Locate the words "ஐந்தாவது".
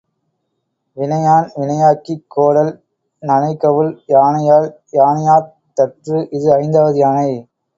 6.53-6.97